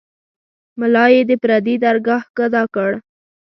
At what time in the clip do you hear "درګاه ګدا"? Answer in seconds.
1.85-2.63